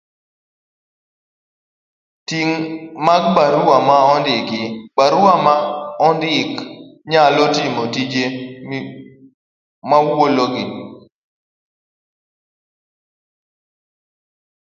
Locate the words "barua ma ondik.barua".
3.35-5.33